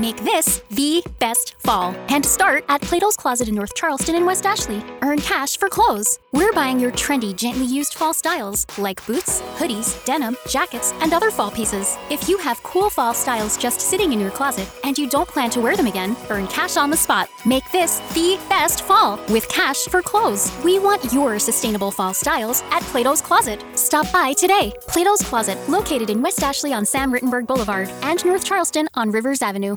[0.00, 1.94] Make this the best fall.
[2.08, 4.82] And start at Plato's Closet in North Charleston and West Ashley.
[5.02, 6.18] Earn cash for clothes.
[6.32, 11.30] We're buying your trendy, gently used fall styles like boots, hoodies, denim, jackets, and other
[11.30, 11.98] fall pieces.
[12.08, 15.50] If you have cool fall styles just sitting in your closet and you don't plan
[15.50, 17.28] to wear them again, earn cash on the spot.
[17.44, 20.50] Make this the best fall with cash for clothes.
[20.64, 23.62] We want your sustainable fall styles at Plato's Closet.
[23.74, 24.72] Stop by today.
[24.88, 29.42] Plato's Closet, located in West Ashley on Sam Rittenberg Boulevard and North Charleston on Rivers
[29.42, 29.76] Avenue.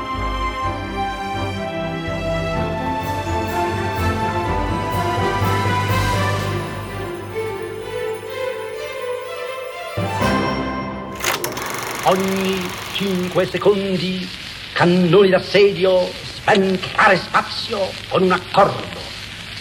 [12.05, 12.59] Ogni
[12.93, 14.27] 5 secondi
[14.73, 17.77] cannoni d'assedio, spentare spazio
[18.09, 18.97] con un accordo.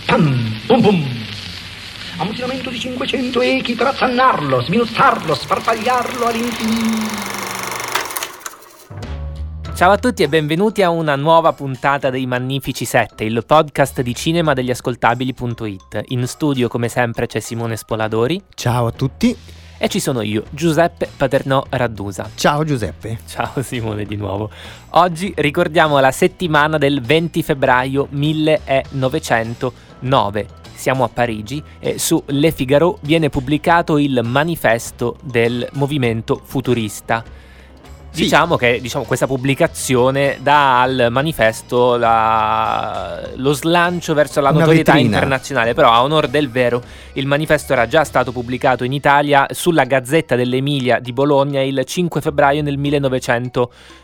[0.06, 1.06] Pam, pum pum.
[2.16, 7.28] Ammutinamento di 500 echi per affannarlo, sminuzzarlo, sparpagliarlo all'infinito.
[9.75, 14.14] Ciao a tutti e benvenuti a una nuova puntata dei Magnifici 7, il podcast di
[14.14, 16.04] cinema degli ascoltabili.it.
[16.08, 18.42] In studio come sempre c'è Simone Spoladori.
[18.54, 19.36] Ciao a tutti.
[19.83, 22.28] E ci sono io, Giuseppe Paternò Raddusa.
[22.34, 23.20] Ciao Giuseppe.
[23.27, 24.50] Ciao Simone di nuovo.
[24.91, 30.47] Oggi ricordiamo la settimana del 20 febbraio 1909.
[30.75, 37.25] Siamo a Parigi e su Le Figaro viene pubblicato il manifesto del movimento futurista.
[38.12, 38.22] Sì.
[38.22, 45.75] Diciamo che diciamo, questa pubblicazione dà al manifesto la, lo slancio verso la notorietà internazionale,
[45.75, 46.83] però a onore del vero
[47.14, 52.21] il manifesto era già stato pubblicato in Italia sulla Gazzetta dell'Emilia di Bologna il 5
[52.21, 52.78] febbraio del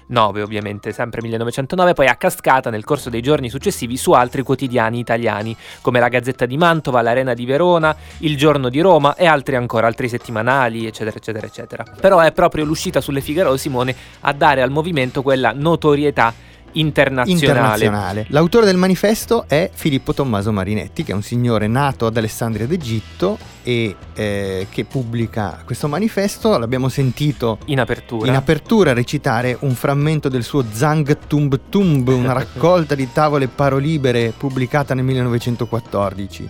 [0.06, 4.99] 1909, ovviamente sempre 1909, poi a cascata nel corso dei giorni successivi su altri quotidiani
[4.99, 9.56] italiani come la Gazzetta di Mantova, l'Arena di Verona, Il Giorno di Roma e altri
[9.56, 11.84] ancora, altri settimanali, eccetera, eccetera, eccetera.
[12.00, 16.33] Però è proprio l'uscita sulle Figaro Simone a dare al movimento quella notorietà
[16.81, 17.47] internazionale.
[17.47, 18.26] internazionale.
[18.28, 23.38] L'autore del manifesto è Filippo Tommaso Marinetti, che è un signore nato ad Alessandria d'Egitto
[23.62, 26.56] e eh, che pubblica questo manifesto.
[26.59, 28.28] L'abbiamo sentito in apertura.
[28.28, 28.92] in apertura.
[28.92, 35.04] recitare un frammento del suo Zang Tumb Tumb, una raccolta di tavole parolibere pubblicata nel
[35.04, 36.48] 1914.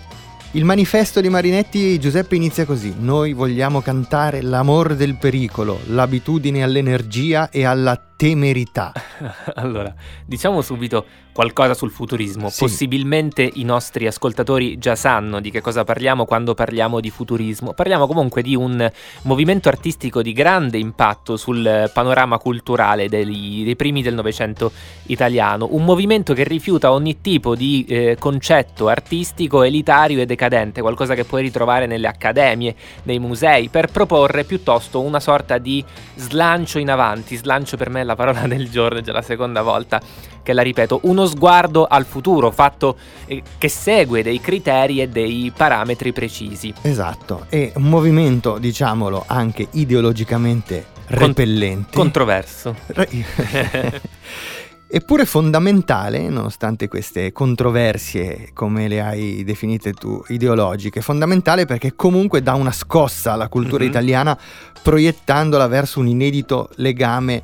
[0.56, 7.50] Il manifesto di Marinetti Giuseppe inizia così: Noi vogliamo cantare l'amor del pericolo, l'abitudine all'energia
[7.50, 8.92] e alla temerità.
[9.54, 9.94] allora,
[10.24, 11.04] diciamo subito
[11.36, 12.48] qualcosa sul futurismo.
[12.48, 12.60] Sì.
[12.60, 17.74] Possibilmente i nostri ascoltatori già sanno di che cosa parliamo quando parliamo di futurismo.
[17.74, 18.90] Parliamo comunque di un
[19.22, 24.72] movimento artistico di grande impatto sul panorama culturale dei, dei primi del Novecento
[25.08, 25.68] italiano.
[25.72, 31.24] Un movimento che rifiuta ogni tipo di eh, concetto artistico elitario e decadente, qualcosa che
[31.24, 35.84] puoi ritrovare nelle accademie, nei musei, per proporre piuttosto una sorta di
[36.14, 37.36] slancio in avanti.
[37.36, 40.00] Slancio per me la parola del giorno, è già la seconda volta
[40.42, 42.96] che la ripeto, uno sguardo al futuro fatto
[43.26, 46.72] eh, che segue dei criteri e dei parametri precisi.
[46.82, 51.92] Esatto, e un movimento, diciamolo, anche ideologicamente repellente.
[51.92, 52.74] Con- controverso.
[54.88, 62.54] Eppure fondamentale, nonostante queste controversie, come le hai definite tu, ideologiche, fondamentale perché comunque dà
[62.54, 63.90] una scossa alla cultura mm-hmm.
[63.90, 64.38] italiana
[64.80, 67.42] proiettandola verso un inedito legame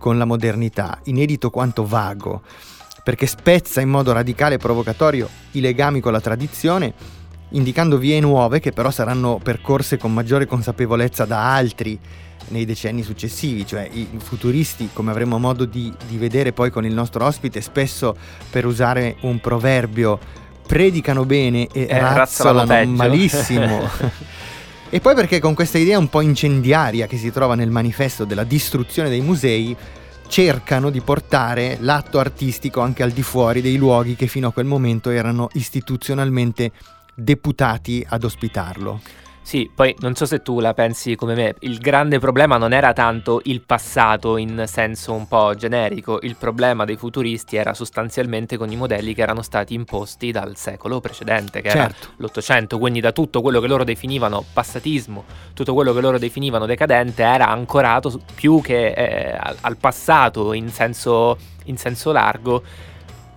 [0.00, 2.40] con la modernità, inedito quanto vago,
[3.04, 6.94] perché spezza in modo radicale e provocatorio i legami con la tradizione,
[7.50, 11.98] indicando vie nuove che però saranno percorse con maggiore consapevolezza da altri
[12.48, 16.94] nei decenni successivi, cioè i futuristi, come avremo modo di, di vedere poi con il
[16.94, 18.16] nostro ospite, spesso
[18.48, 20.18] per usare un proverbio,
[20.66, 23.88] predicano bene e eh, razzolano malissimo.
[24.92, 28.42] E poi perché con questa idea un po' incendiaria che si trova nel manifesto della
[28.42, 29.76] distruzione dei musei,
[30.30, 34.64] cercano di portare l'atto artistico anche al di fuori dei luoghi che fino a quel
[34.64, 36.70] momento erano istituzionalmente
[37.16, 39.00] deputati ad ospitarlo.
[39.50, 42.92] Sì, poi non so se tu la pensi come me, il grande problema non era
[42.92, 48.70] tanto il passato in senso un po' generico, il problema dei futuristi era sostanzialmente con
[48.70, 52.04] i modelli che erano stati imposti dal secolo precedente, che Certo.
[52.04, 56.64] era l'Ottocento, quindi da tutto quello che loro definivano passatismo, tutto quello che loro definivano
[56.64, 62.62] decadente era ancorato più che eh, al, al passato in senso, in senso largo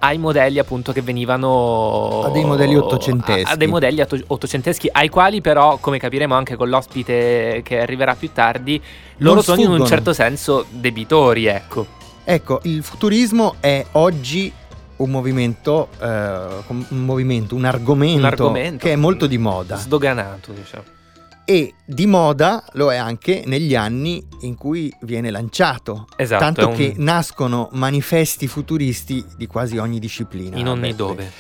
[0.03, 3.49] ai modelli appunto che venivano A dei modelli ottocenteschi.
[3.49, 7.79] a, a dei modelli otto- ottocenteschi ai quali però come capiremo anche con l'ospite che
[7.81, 8.81] arriverà più tardi
[9.17, 9.89] loro Non sono in un sfuggono.
[9.89, 14.49] certo senso debitori ecco Ecco, il futurismo è oggi
[14.95, 19.75] un movimento, eh, un movimento, un argomento, un argomento che è molto di moda.
[19.75, 20.83] sdoganato diciamo
[21.45, 26.07] E di moda lo è anche negli anni in cui viene lanciato.
[26.15, 30.57] esatto Tanto un- che nascono manifesti futuristi di quasi ogni disciplina.
[30.57, 31.31] in ogni dove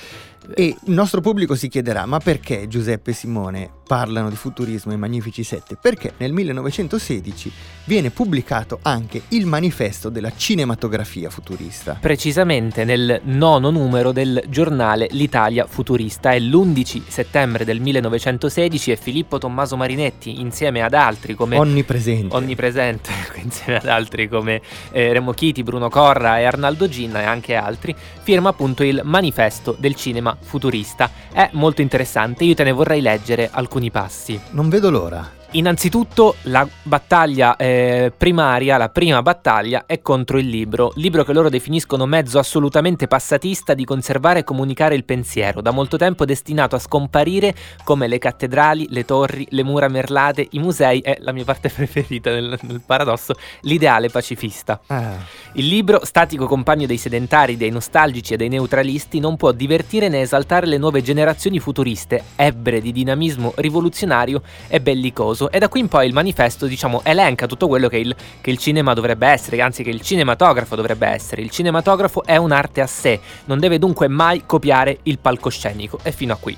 [0.55, 5.43] E il nostro pubblico si chiederà: ma perché Giuseppe Simone parlano di futurismo in Magnifici
[5.43, 5.77] 7?
[5.79, 7.51] Perché nel 1916
[7.85, 11.97] viene pubblicato anche il manifesto della cinematografia futurista.
[11.99, 19.37] Precisamente nel nono numero del giornale L'Italia Futurista è l'11 settembre del 1916 e Filippo
[19.37, 22.35] Tommaso Marinetti insieme ad altri come Onnipresente.
[22.35, 23.11] onnipresente
[23.43, 27.93] insieme ad altri come eh, Remo Chiti, Bruno Corra e Arnaldo Ginna e anche altri
[28.21, 33.49] firma appunto il manifesto del cinema futurista è molto interessante io te ne vorrei leggere
[33.51, 35.42] alcuni passi non vedo l'ora.
[35.55, 41.47] Innanzitutto la battaglia eh, primaria, la prima battaglia è contro il libro, libro che loro
[41.47, 46.79] definiscono mezzo assolutamente passatista di conservare e comunicare il pensiero, da molto tempo destinato a
[46.79, 47.53] scomparire
[47.83, 52.31] come le cattedrali, le torri, le mura merlate, i musei e, la mia parte preferita
[52.31, 54.81] nel, nel paradosso, l'ideale pacifista.
[54.87, 55.17] Ah,
[55.51, 60.21] Il libro, statico compagno dei sedentari, dei nostalgici e dei neutralisti, non può divertire né
[60.21, 65.41] esaltare le nuove generazioni futuriste, ebbre di dinamismo rivoluzionario e bellicoso.
[65.49, 68.57] E da qui in poi il manifesto, diciamo, elenca tutto quello che il, che il
[68.57, 71.41] cinema dovrebbe essere, anzi che il cinematografo dovrebbe essere.
[71.41, 75.99] Il cinematografo è un'arte a sé, non deve dunque mai copiare il palcoscenico.
[76.03, 76.57] E fino a qui.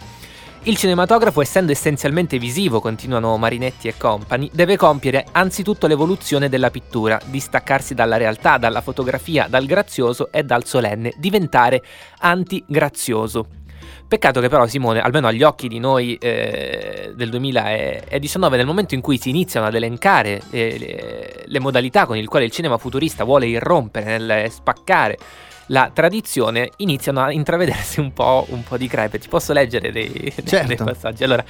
[0.68, 7.20] Il cinematografo, essendo essenzialmente visivo, continuano Marinetti e compagni, deve compiere anzitutto l'evoluzione della pittura,
[7.26, 11.84] distaccarsi dalla realtà, dalla fotografia, dal grazioso e dal solenne, diventare
[12.18, 13.65] antigrazioso.
[14.08, 19.02] Peccato che però Simone, almeno agli occhi di noi eh, del 2019, nel momento in
[19.02, 23.24] cui si iniziano ad elencare eh, le, le modalità con il quale il cinema futurista
[23.24, 25.18] vuole irrompere nel spaccare
[25.70, 29.18] la tradizione, iniziano a intravedersi un po', un po' di crepe.
[29.18, 30.68] Ti posso leggere dei, dei- Certo.
[30.68, 31.24] dei passaggi?
[31.24, 31.44] Allora,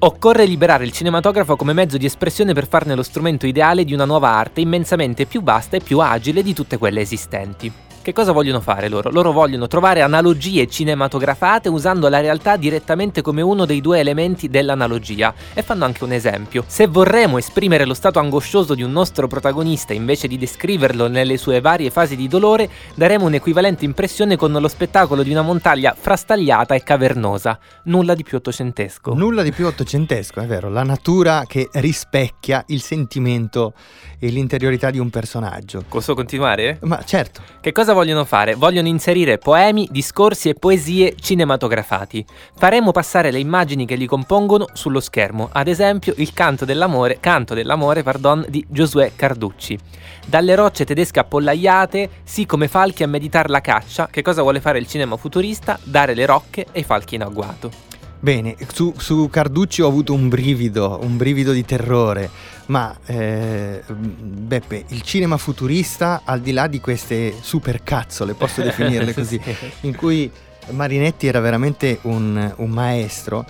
[0.00, 4.04] occorre liberare il cinematografo come mezzo di espressione per farne lo strumento ideale di una
[4.04, 7.72] nuova arte immensamente più vasta e più agile di tutte quelle esistenti.
[8.04, 9.10] Che cosa vogliono fare loro?
[9.10, 15.32] Loro vogliono trovare analogie cinematografate usando la realtà direttamente come uno dei due elementi dell'analogia
[15.54, 16.64] e fanno anche un esempio.
[16.66, 21.62] Se vorremmo esprimere lo stato angoscioso di un nostro protagonista invece di descriverlo nelle sue
[21.62, 26.82] varie fasi di dolore, daremo un'equivalente impressione con lo spettacolo di una montagna frastagliata e
[26.82, 27.58] cavernosa.
[27.84, 29.14] Nulla di più ottocentesco.
[29.14, 30.68] nulla di più ottocentesco, è vero.
[30.68, 33.72] La natura che rispecchia il sentimento
[34.18, 35.84] e l'interiorità di un personaggio.
[35.88, 36.78] Posso continuare?
[36.82, 38.54] Ma certo, Che cosa vogliono fare?
[38.54, 42.24] Vogliono inserire poemi, discorsi e poesie cinematografati.
[42.56, 47.54] Faremo passare le immagini che li compongono sullo schermo, ad esempio il canto dell'amore, canto
[47.54, 49.78] dell'amore pardon, di Giosuè Carducci.
[50.26, 54.78] Dalle rocce tedesche appollaiate, sì come falchi a meditar la caccia, che cosa vuole fare
[54.78, 55.78] il cinema futurista?
[55.82, 57.92] Dare le rocche e i falchi in agguato.
[58.24, 62.30] Bene, su, su Carducci ho avuto un brivido, un brivido di terrore,
[62.66, 69.38] ma eh, Beppe, il cinema futurista, al di là di queste supercazzole, posso definirle così,
[69.82, 70.30] in cui
[70.70, 73.44] Marinetti era veramente un, un maestro,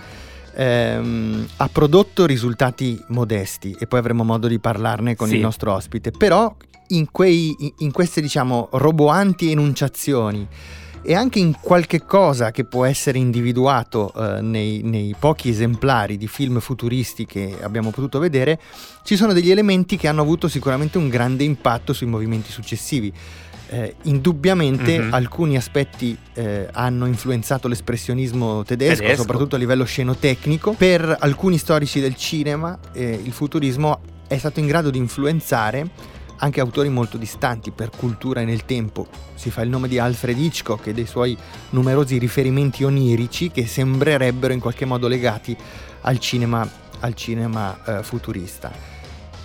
[0.53, 5.35] ehm, ha prodotto risultati modesti e poi avremo modo di parlarne con Sì.
[5.35, 6.53] il nostro ospite, però
[6.89, 10.45] in, quei, in- in queste diciamo roboanti enunciazioni
[11.05, 16.27] e anche in qualche cosa che può essere individuato eh, nei, nei pochi esemplari di
[16.27, 18.59] film futuristi che abbiamo potuto vedere,
[19.03, 23.13] ci sono degli elementi che hanno avuto sicuramente un grande impatto sui movimenti successivi.
[23.67, 25.13] Eh, indubbiamente Mhm.
[25.13, 29.21] alcuni aspetti eh, hanno influenzato l'espressionismo tedesco, Tedesco.
[29.21, 30.73] soprattutto a livello scenotecnico.
[30.73, 35.89] Per alcuni storici del cinema eh, il futurismo è stato in grado di influenzare
[36.37, 39.07] anche autori molto distanti per cultura e nel tempo.
[39.35, 41.37] Si fa il nome di Alfred Hitchcock e dei suoi
[41.71, 45.55] numerosi riferimenti onirici che sembrerebbero in qualche modo legati
[46.01, 46.67] al cinema,
[46.99, 48.71] al cinema eh, futurista.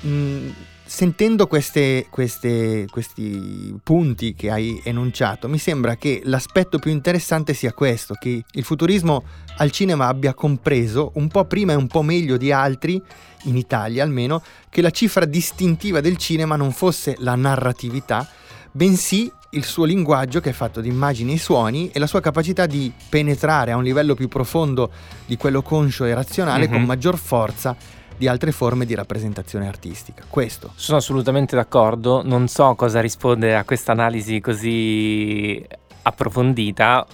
[0.07, 0.49] Mm,
[0.93, 7.73] sentendo queste, queste, questi punti che hai enunciato, mi sembra che l'aspetto più interessante sia
[7.73, 9.23] questo, che il futurismo
[9.59, 13.01] al cinema abbia compreso, un po' prima e un po' meglio di altri,
[13.45, 18.29] in Italia almeno, che la cifra distintiva del cinema non fosse la narratività,
[18.73, 22.67] bensì il suo linguaggio che è fatto di immagini e suoni e la sua capacità
[22.67, 24.91] di penetrare a un livello più profondo
[25.25, 26.73] di quello conscio e razionale mm-hmm.
[26.73, 27.77] con maggior forza
[28.21, 30.25] di altre forme di rappresentazione artistica.
[30.29, 30.73] Questo.
[30.75, 35.67] Sono assolutamente d'accordo, non so cosa risponde a questa analisi così
[36.03, 37.07] approfondita.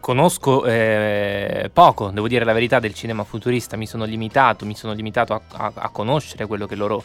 [0.00, 4.92] Conosco eh, poco, devo dire la verità, del cinema futurista, mi sono limitato, mi sono
[4.92, 7.02] limitato a, a, a conoscere quello che loro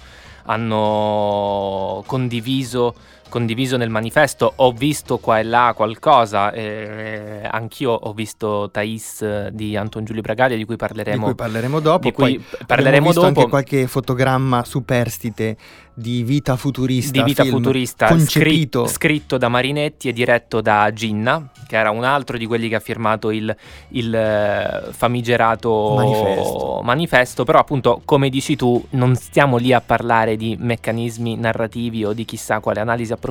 [0.47, 2.93] hanno condiviso
[3.35, 9.75] condiviso nel manifesto, ho visto qua e là qualcosa, eh, anch'io ho visto Thais di
[9.75, 13.27] Anton Giulio Bragalia di cui parleremo, di cui parleremo dopo, di cui parleremo dopo.
[13.27, 15.57] anche qualche fotogramma superstite
[15.97, 18.85] di vita futurista, di vita futurista concepito.
[18.85, 22.75] Scri- scritto da Marinetti e diretto da Ginna, che era un altro di quelli che
[22.75, 23.55] ha firmato il,
[23.89, 26.81] il eh, famigerato manifesto.
[26.83, 32.11] manifesto, però appunto come dici tu non stiamo lì a parlare di meccanismi narrativi o
[32.11, 33.24] di chissà quale analisi approfondita,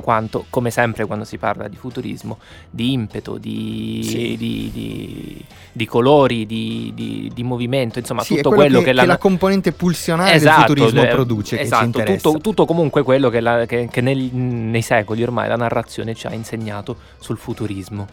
[0.00, 2.38] quanto come sempre quando si parla di futurismo,
[2.68, 4.36] di impeto, di, sì.
[4.36, 9.06] di, di, di colori, di, movimento, insomma sì, tutto quello, quello che, che, la, che
[9.08, 11.60] la componente pulsionale esatto, del futurismo produce.
[11.60, 16.14] Esatto, tutto, tutto, comunque quello che, la, che, che nel, nei secoli ormai la narrazione
[16.14, 18.06] ci ha insegnato sul futurismo.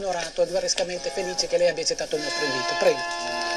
[0.00, 2.74] Onorato e guerrescamente felice che lei abbia accettato il nostro invito.
[2.78, 3.48] Prego.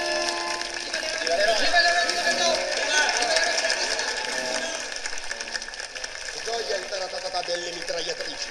[7.45, 8.47] delle mitragliatrici.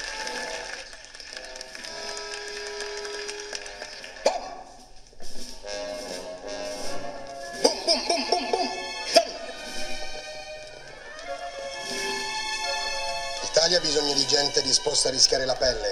[13.41, 15.92] L'Italia ha bisogno di gente disposta a rischiare la pelle,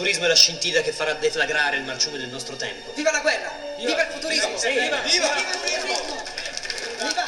[0.00, 2.90] futurismo è la scintilla che farà deflagrare il marciume del nostro tempo.
[2.94, 3.52] Viva la guerra!
[3.76, 4.56] Viva, viva il futurismo!
[4.56, 5.00] Sì, viva!
[5.00, 5.02] viva!
[5.02, 6.22] viva il futurismo!
[7.00, 7.24] Viva!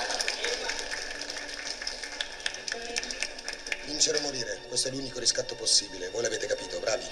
[3.85, 6.09] Vincere o morire, questo è l'unico riscatto possibile.
[6.09, 7.05] Voi l'avete capito, bravi.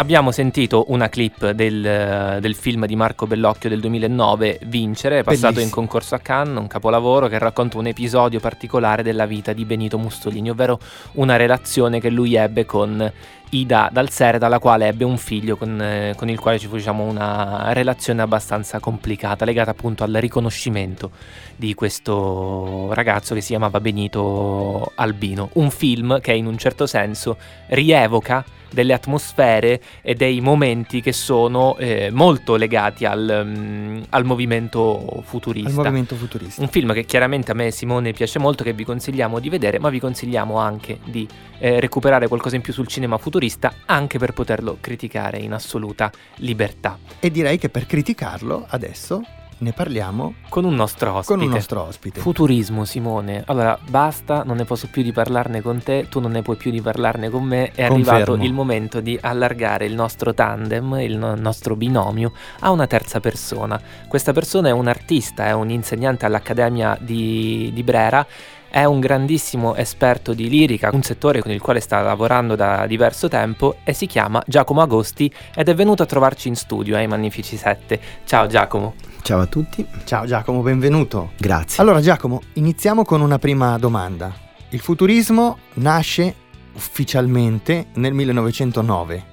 [0.00, 5.66] Abbiamo sentito una clip del, del, film di Marco Bellocchio del 2009, Vincere, passato Bellissimo.
[5.66, 9.98] in concorso a Cannes, un capolavoro che racconta un episodio particolare della vita di Benito
[9.98, 10.80] Mussolini, ovvero
[11.16, 13.12] una relazione che lui ebbe con
[13.50, 17.04] Ida Dalsere, dalla quale ebbe un figlio con, eh, con il quale ci fu diciamo,
[17.04, 21.10] una relazione abbastanza complicata, legata appunto al riconoscimento
[21.56, 25.50] di questo ragazzo che si chiamava Benito Albino.
[25.54, 28.42] Un film che in un certo senso rievoca
[28.72, 35.68] delle atmosfere e dei momenti che sono eh, molto legati al, um, al, movimento futurista.
[35.68, 36.60] Al movimento futurista.
[36.62, 39.88] Un film che chiaramente a me Simone piace molto, che vi consigliamo di vedere, ma
[39.88, 41.26] vi consigliamo anche di
[41.58, 46.98] eh, recuperare qualcosa in più sul cinema futurista, anche per poterlo criticare in assoluta libertà.
[47.18, 49.22] E direi che per criticarlo adesso
[49.60, 51.38] ne parliamo con un nostro ospite.
[51.38, 52.20] Con un nostro ospite.
[52.20, 53.42] Futurismo, Simone.
[53.46, 56.70] Allora, basta, non ne posso più di parlarne con te, tu non ne puoi più
[56.70, 57.70] di parlarne con me.
[57.72, 58.10] È Confermo.
[58.10, 63.20] arrivato il momento di allargare il nostro tandem, il no- nostro binomio, a una terza
[63.20, 63.80] persona.
[64.08, 68.26] Questa persona è un artista, è un insegnante all'Accademia di, di Brera
[68.70, 73.28] è un grandissimo esperto di lirica, un settore con il quale sta lavorando da diverso
[73.28, 77.56] tempo e si chiama Giacomo Agosti ed è venuto a trovarci in studio ai Magnifici
[77.56, 78.00] 7.
[78.24, 78.94] Ciao Giacomo.
[79.22, 79.84] Ciao a tutti.
[80.04, 81.32] Ciao Giacomo, benvenuto.
[81.36, 81.82] Grazie.
[81.82, 84.32] Allora Giacomo, iniziamo con una prima domanda.
[84.68, 86.34] Il futurismo nasce
[86.74, 89.24] ufficialmente nel 1909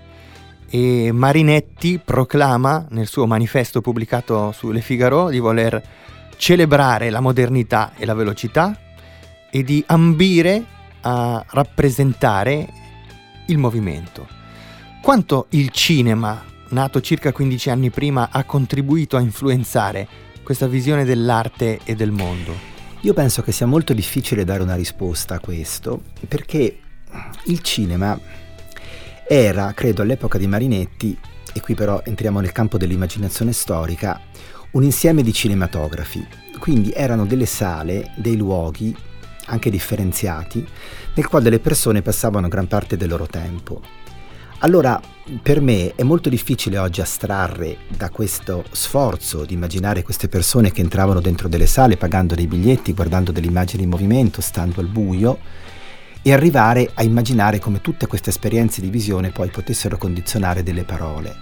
[0.69, 5.81] e Marinetti proclama nel suo manifesto pubblicato su Le Figaro di voler
[6.37, 8.77] celebrare la modernità e la velocità
[9.49, 10.63] e di ambire
[11.01, 12.67] a rappresentare
[13.47, 14.27] il movimento.
[15.01, 20.07] Quanto il cinema, nato circa 15 anni prima, ha contribuito a influenzare
[20.43, 22.75] questa visione dell'arte e del mondo?
[23.01, 26.79] Io penso che sia molto difficile dare una risposta a questo, perché
[27.45, 28.19] il cinema
[29.27, 31.17] era, credo all'epoca di Marinetti,
[31.53, 34.19] e qui però entriamo nel campo dell'immaginazione storica,
[34.71, 36.25] un insieme di cinematografi.
[36.59, 38.95] Quindi erano delle sale, dei luoghi
[39.47, 40.65] anche differenziati,
[41.13, 43.81] nel quale le persone passavano gran parte del loro tempo.
[44.59, 44.99] Allora,
[45.43, 50.81] per me è molto difficile oggi astrarre da questo sforzo di immaginare queste persone che
[50.81, 55.37] entravano dentro delle sale pagando dei biglietti, guardando delle immagini in movimento, stando al buio,
[56.23, 61.35] e arrivare a immaginare come tutte queste esperienze di visione poi potessero condizionare delle parole.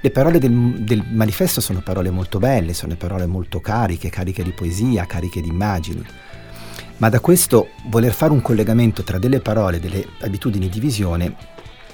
[0.00, 4.52] Le parole del, del, manifesto sono parole molto belle, sono parole molto cariche, cariche di
[4.52, 6.02] poesia, cariche di immagini.
[7.00, 11.34] Ma da questo voler fare un collegamento tra delle parole delle abitudini di visione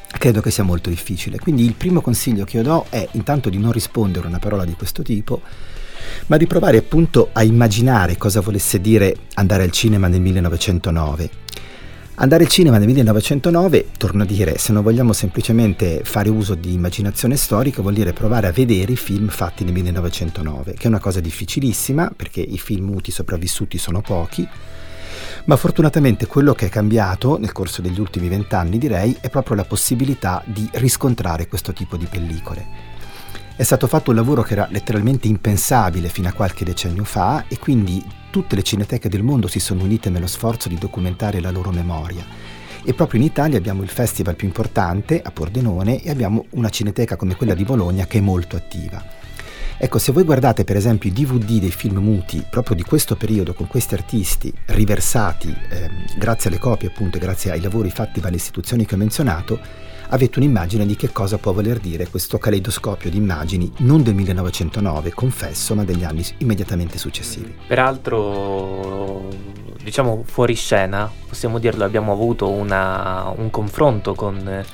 [0.09, 1.39] credo che sia molto difficile.
[1.39, 4.65] Quindi il primo consiglio che io do è intanto di non rispondere a una parola
[4.65, 5.43] di questo tipo,
[6.27, 11.45] ma di provare appunto a immaginare cosa volesse dire andare al cinema nel 1909
[12.19, 16.73] Andare al cinema nel 1909, torno a dire, se non vogliamo semplicemente fare uso di
[16.73, 20.99] immaginazione storica, vuol dire provare a vedere i film fatti nel 1909, che è una
[20.99, 24.49] cosa difficilissima perché i film muti sopravvissuti sono pochi,
[25.47, 29.65] ma fortunatamente quello che è cambiato nel corso degli ultimi vent'anni, direi, è proprio la
[29.65, 32.95] possibilità di riscontrare questo tipo di pellicole.
[33.55, 37.59] È stato fatto un lavoro che era letteralmente impensabile fino a qualche decennio fa e
[37.59, 41.71] quindi tutte le cineteche del mondo si sono unite nello sforzo di documentare la loro
[41.71, 42.25] memoria.
[42.85, 47.17] E proprio in Italia abbiamo il festival più importante a Pordenone e abbiamo una cineteca
[47.17, 49.26] come quella di Bologna che è molto attiva.
[49.79, 53.53] Ecco, se voi guardate per esempio i DVD dei film muti proprio di questo periodo
[53.53, 58.37] con questi artisti riversati eh, grazie alle copie appunto e grazie ai lavori fatti dalle
[58.37, 59.61] istituzioni che ho menzionato,
[60.09, 65.13] avete un'immagine di che cosa può voler dire questo caleidoscopio di immagini non del 1909,
[65.13, 67.55] confesso, ma degli anni immediatamente successivi.
[67.67, 69.29] Peraltro,
[69.83, 74.65] diciamo fuori scena, possiamo dirlo, abbiamo avuto una, un confronto con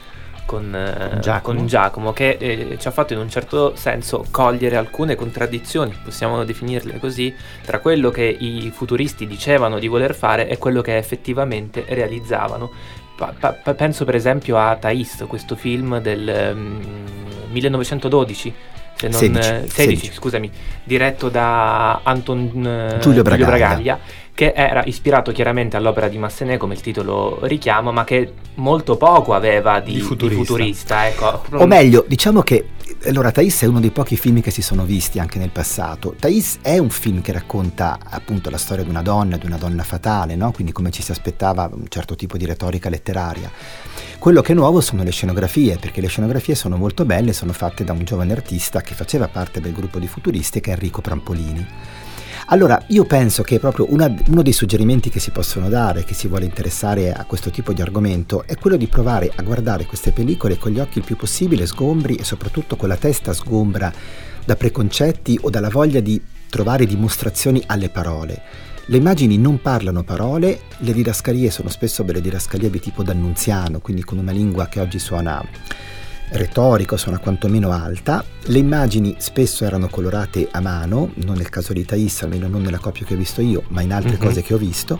[0.52, 1.56] con, eh, Giacomo.
[1.56, 6.44] con Giacomo, che eh, ci ha fatto in un certo senso cogliere alcune contraddizioni, possiamo
[6.44, 11.87] definirle così, tra quello che i futuristi dicevano di voler fare e quello che effettivamente
[11.88, 12.71] realizzavano.
[13.16, 16.80] Pa- pa- penso per esempio a Thais, questo film del um,
[17.49, 18.54] mm, 1912
[18.94, 20.50] se non 16, 16, 16, scusami,
[20.85, 23.44] diretto da Anton uh, Giulio, Bragaglia.
[23.44, 23.99] Giulio Bragaglia
[24.34, 29.34] che era ispirato chiaramente all'opera di Massenet, come il titolo richiama, ma che molto poco
[29.34, 30.38] aveva di, di futurista.
[30.40, 31.42] Di futurista ecco.
[31.52, 32.66] O meglio, diciamo che
[33.04, 36.14] allora Thais è uno dei pochi film che si sono visti anche nel passato.
[36.18, 39.82] Thais è un film che racconta appunto la storia di una donna, di una donna
[39.82, 40.52] fatale, no?
[40.52, 43.50] quindi come ci si aspettava un certo tipo di retorica letteraria.
[44.18, 47.82] Quello che è nuovo sono le scenografie, perché le scenografie sono molto belle, sono fatte
[47.82, 51.66] da un giovane artista che faceva parte del gruppo di futuristi che è Enrico Prampolini.
[52.52, 56.28] Allora, io penso che proprio una, uno dei suggerimenti che si possono dare, che si
[56.28, 60.58] vuole interessare a questo tipo di argomento, è quello di provare a guardare queste pellicole
[60.58, 63.91] con gli occhi il più possibile sgombri e soprattutto con la testa sgombra
[64.45, 68.43] da preconcetti o dalla voglia di trovare dimostrazioni alle parole.
[68.84, 74.04] Le immagini non parlano parole, le didascalie sono spesso delle didascalie di tipo d'annunziano, quindi
[74.04, 75.43] con una lingua che oggi suona
[76.32, 78.25] retorico, suona quantomeno alta.
[78.47, 82.78] Le immagini spesso erano colorate a mano, non nel caso di Thais, almeno non nella
[82.78, 84.21] copia che ho visto io, ma in altre mm-hmm.
[84.21, 84.99] cose che ho visto.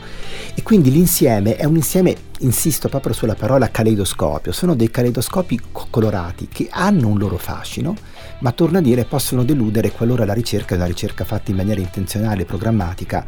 [0.55, 6.49] E quindi l'insieme è un insieme, insisto proprio sulla parola caleidoscopio, sono dei caleidoscopi colorati
[6.49, 7.97] che hanno un loro fascino,
[8.41, 11.81] ma torno a dire possono deludere qualora la ricerca è una ricerca fatta in maniera
[11.81, 13.25] intenzionale programmatica,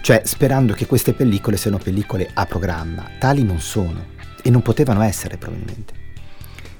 [0.00, 3.04] cioè sperando che queste pellicole siano pellicole a programma.
[3.18, 4.06] Tali non sono
[4.42, 6.01] e non potevano essere probabilmente.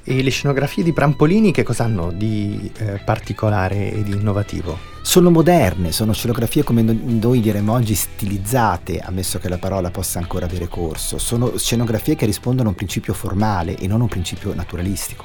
[0.04, 4.76] E le scenografie di Prampolini che cosa hanno di eh, particolare e di innovativo?
[5.00, 10.46] Sono moderne, sono scenografie come noi diremmo oggi stilizzate, ammesso che la parola possa ancora
[10.46, 11.18] avere corso.
[11.18, 15.24] Sono scenografie che rispondono a un principio formale e non a un principio naturalistico.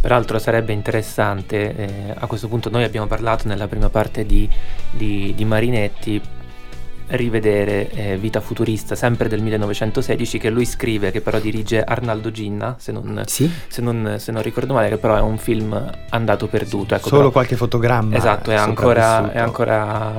[0.00, 4.48] Peraltro sarebbe interessante, eh, a questo punto noi abbiamo parlato nella prima parte di,
[4.92, 6.22] di, di Marinetti,
[7.10, 12.76] rivedere eh, Vita futurista, sempre del 1916, che lui scrive, che però dirige Arnaldo Ginna,
[12.78, 13.50] se non, sì?
[13.68, 16.94] se non, se non ricordo male, che però è un film andato perduto.
[16.94, 18.16] Ecco, Solo però, qualche fotogramma.
[18.16, 20.14] Esatto, è ancora, è, ancora,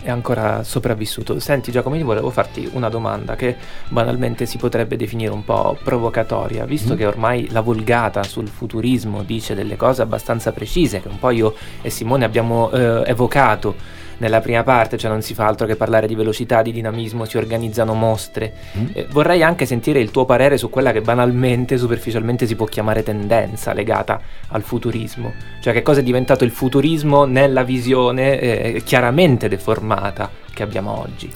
[0.00, 1.38] è ancora sopravvissuto.
[1.38, 3.56] Senti Giacomo, io volevo farti una domanda che
[3.88, 6.96] banalmente si potrebbe definire un po' provocatoria, visto mm.
[6.96, 11.54] che ormai la vulgata sul futurismo dice delle cose abbastanza precise, che un po' io
[11.80, 16.06] e Simone abbiamo eh, evocato nella prima parte, cioè non si fa altro che parlare
[16.06, 18.52] di velocità, di dinamismo, si organizzano mostre.
[18.78, 18.86] Mm.
[18.92, 23.02] Eh, vorrei anche sentire il tuo parere su quella che banalmente, superficialmente si può chiamare
[23.02, 25.32] tendenza legata al futurismo.
[25.60, 31.30] Cioè che cosa è diventato il futurismo nella visione eh, chiaramente deformata che abbiamo oggi.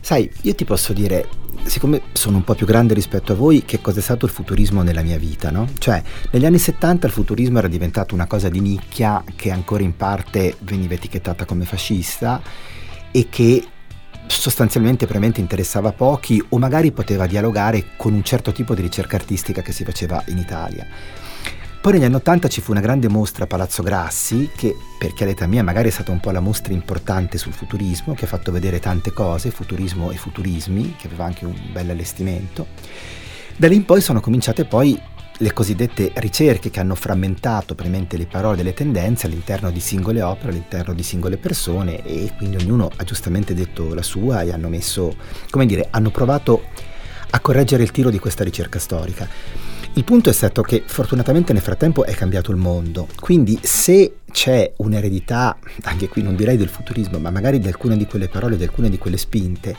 [0.00, 1.28] Sai, io ti posso dire,
[1.64, 4.82] siccome sono un po' più grande rispetto a voi, che cosa è stato il futurismo
[4.82, 5.68] nella mia vita, no?
[5.78, 9.96] Cioè, negli anni 70 il futurismo era diventato una cosa di nicchia che ancora in
[9.96, 12.40] parte veniva etichettata come fascista
[13.10, 13.64] e che
[14.26, 19.60] sostanzialmente probabilmente interessava pochi o magari poteva dialogare con un certo tipo di ricerca artistica
[19.60, 20.86] che si faceva in Italia.
[21.80, 25.46] Poi negli anni Ottanta ci fu una grande mostra a Palazzo Grassi, che per chiarezza
[25.46, 28.80] mia magari è stata un po' la mostra importante sul futurismo, che ha fatto vedere
[28.80, 32.66] tante cose, futurismo e futurismi, che aveva anche un bel allestimento.
[33.56, 35.00] Da lì in poi sono cominciate poi
[35.38, 40.20] le cosiddette ricerche che hanno frammentato premente le parole e le tendenze all'interno di singole
[40.20, 44.68] opere, all'interno di singole persone e quindi ognuno ha giustamente detto la sua e hanno
[44.68, 45.16] messo,
[45.48, 46.62] come dire, hanno provato
[47.30, 49.26] a correggere il tiro di questa ricerca storica.
[49.94, 54.72] Il punto è stato che fortunatamente nel frattempo è cambiato il mondo, quindi se c'è
[54.76, 58.62] un'eredità, anche qui non direi del futurismo, ma magari di alcune di quelle parole, di
[58.62, 59.74] alcune di quelle spinte,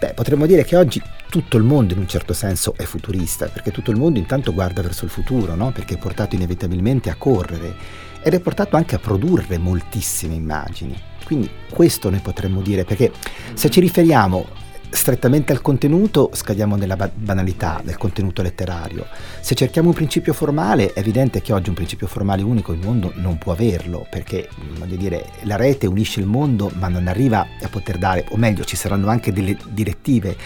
[0.00, 3.70] beh, potremmo dire che oggi tutto il mondo in un certo senso è futurista, perché
[3.70, 5.70] tutto il mondo intanto guarda verso il futuro, no?
[5.70, 7.74] perché è portato inevitabilmente a correre
[8.22, 11.00] ed è portato anche a produrre moltissime immagini.
[11.24, 13.12] Quindi questo noi potremmo dire, perché
[13.54, 19.06] se ci riferiamo strettamente al contenuto scadiamo nella banalità del contenuto letterario.
[19.40, 23.12] Se cerchiamo un principio formale è evidente che oggi un principio formale unico il mondo
[23.16, 27.68] non può averlo perché voglio dire la rete unisce il mondo ma non arriva a
[27.68, 30.36] poter dare, o meglio ci saranno anche delle direttive,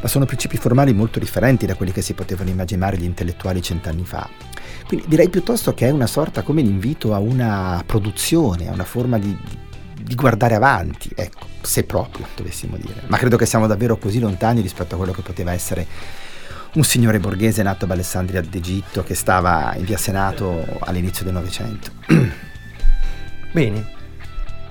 [0.00, 4.04] ma sono principi formali molto differenti da quelli che si potevano immaginare gli intellettuali cent'anni
[4.04, 4.28] fa.
[4.86, 9.18] Quindi direi piuttosto che è una sorta come l'invito a una produzione, a una forma
[9.18, 9.36] di,
[10.06, 13.02] di guardare avanti, ecco, se proprio dovessimo dire.
[13.08, 15.84] Ma credo che siamo davvero così lontani rispetto a quello che poteva essere
[16.74, 21.90] un signore borghese nato ad Alessandria d'Egitto che stava in via Senato all'inizio del Novecento.
[23.50, 23.94] Bene.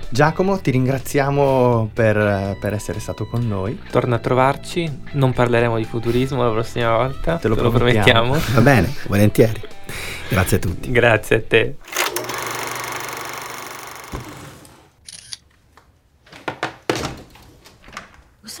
[0.08, 3.78] Giacomo, ti ringraziamo per, per, essere stato con noi.
[3.90, 8.38] Torna a trovarci, non parleremo di futurismo la prossima volta, te lo, te lo promettiamo.
[8.54, 9.60] Va bene, volentieri.
[10.28, 10.90] Grazie a tutti.
[10.92, 11.74] Grazie a te.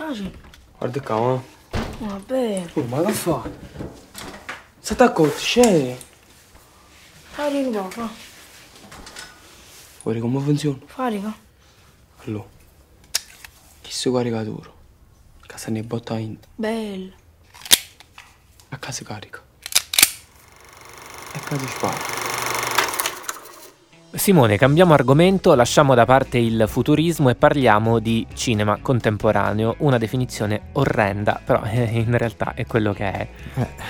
[0.06, 0.30] Sagi?
[0.78, 1.78] Guarda qua, eh.
[1.98, 2.70] Vabbè.
[2.74, 3.42] Oh, ma che fa?
[4.78, 5.96] Se ti accorgi, scegli.
[7.32, 8.08] Fai qua, fa.
[10.04, 10.78] Vuoi come funziona?
[10.86, 11.36] Farica.
[12.24, 12.46] Allora.
[13.80, 14.70] Chi caricatore?
[15.44, 16.38] Casa ne botta in.
[16.54, 17.12] Bello.
[18.68, 19.42] A casa carica.
[21.32, 22.35] E a casa spara.
[24.16, 30.68] Simone, cambiamo argomento, lasciamo da parte il futurismo e parliamo di cinema contemporaneo, una definizione
[30.72, 33.28] orrenda, però eh, in realtà è quello che è.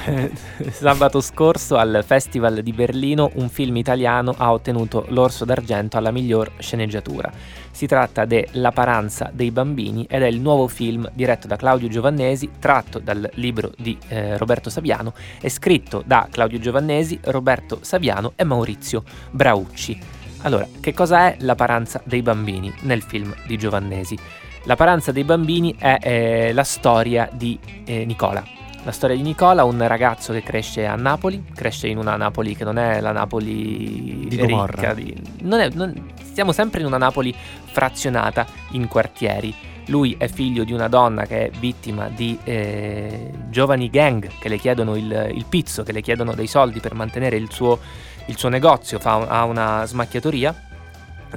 [0.06, 0.30] Eh.
[0.72, 6.50] Sabato scorso al Festival di Berlino un film italiano ha ottenuto l'Orso d'Argento alla miglior
[6.58, 7.30] sceneggiatura.
[7.70, 11.88] Si tratta de La paranza dei bambini ed è il nuovo film diretto da Claudio
[11.88, 18.32] Giovannesi, tratto dal libro di eh, Roberto Saviano e scritto da Claudio Giovannesi, Roberto Saviano
[18.34, 20.15] e Maurizio Braucci.
[20.46, 24.16] Allora, che cosa è la paranza dei bambini nel film di Giovannesi?
[24.62, 28.44] La paranza dei bambini è eh, la storia di eh, Nicola.
[28.84, 32.62] La storia di Nicola, un ragazzo che cresce a Napoli, cresce in una Napoli che
[32.62, 37.34] non è la Napoli di ricca, di, non è, non, stiamo sempre in una Napoli
[37.64, 39.52] frazionata in quartieri.
[39.86, 44.58] Lui è figlio di una donna che è vittima di eh, giovani gang che le
[44.58, 47.80] chiedono il, il pizzo, che le chiedono dei soldi per mantenere il suo
[48.26, 50.62] il suo negozio, fa, ha una smacchiatoria.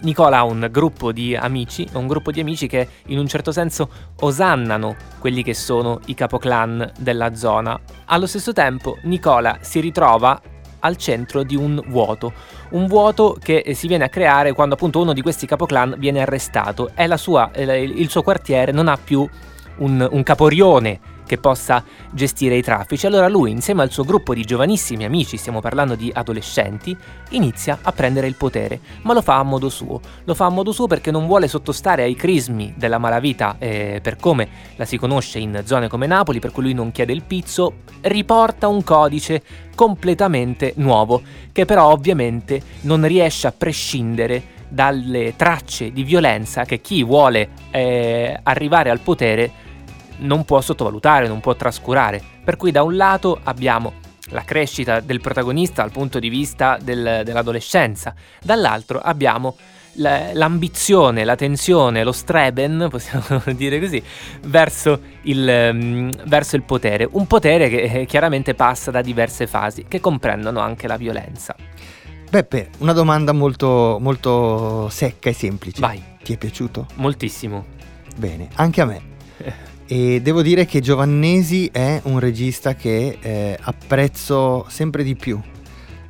[0.02, 3.90] Nicola ha un gruppo di amici, un gruppo di amici che in un certo senso
[4.20, 7.80] osannano quelli che sono i capoclan della zona.
[8.06, 10.40] Allo stesso tempo Nicola si ritrova
[10.82, 12.32] al centro di un vuoto,
[12.72, 16.92] un vuoto che si viene a creare quando appunto uno di questi capoclan viene arrestato
[16.96, 19.28] e il suo quartiere non ha più
[19.78, 23.06] un, un caporione che possa gestire i traffici.
[23.06, 26.98] Allora lui, insieme al suo gruppo di giovanissimi amici, stiamo parlando di adolescenti,
[27.30, 30.02] inizia a prendere il potere, ma lo fa a modo suo.
[30.24, 34.16] Lo fa a modo suo perché non vuole sottostare ai crismi della malavita eh, per
[34.16, 37.82] come la si conosce in zone come Napoli, per cui lui non chiede il pizzo,
[38.02, 39.44] riporta un codice
[39.76, 47.04] completamente nuovo, che però ovviamente non riesce a prescindere dalle tracce di violenza che chi
[47.04, 49.68] vuole eh, arrivare al potere
[50.20, 52.22] non può sottovalutare, non può trascurare.
[52.44, 53.94] Per cui da un lato abbiamo
[54.32, 59.56] la crescita del protagonista dal punto di vista del, dell'adolescenza, dall'altro abbiamo
[59.94, 64.02] l'ambizione, la tensione, lo streben, possiamo dire così,
[64.44, 67.08] verso il, um, verso il potere.
[67.10, 71.56] Un potere che eh, chiaramente passa da diverse fasi, che comprendono anche la violenza.
[72.30, 75.82] Beppe, una domanda molto, molto secca e semplice.
[75.82, 76.02] Vai.
[76.22, 76.86] Ti è piaciuto?
[76.96, 77.66] Moltissimo.
[78.16, 79.09] Bene, anche a me.
[79.92, 85.42] E devo dire che Giovannesi è un regista che eh, apprezzo sempre di più.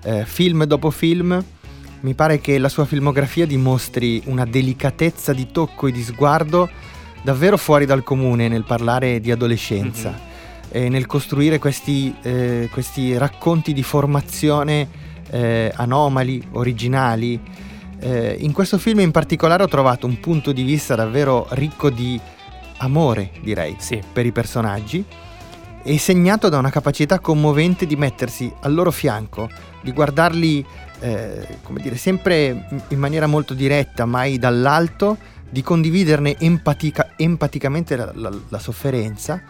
[0.03, 1.41] Eh, film dopo film,
[2.01, 6.69] mi pare che la sua filmografia dimostri una delicatezza di tocco e di sguardo
[7.21, 10.71] davvero fuori dal comune nel parlare di adolescenza mm-hmm.
[10.71, 14.89] e nel costruire questi, eh, questi, racconti di formazione
[15.29, 17.39] eh, anomali, originali.
[18.01, 22.19] Eh, in questo film in particolare ho trovato un punto di vista davvero ricco di
[22.79, 24.01] amore, direi, sì.
[24.11, 25.05] per i personaggi
[25.81, 29.49] e segnato da una capacità commovente di mettersi al loro fianco,
[29.81, 30.65] di guardarli,
[30.99, 35.17] eh, come dire, sempre in maniera molto diretta, mai dall'alto,
[35.49, 39.41] di condividerne empatica, empaticamente la, la, la sofferenza,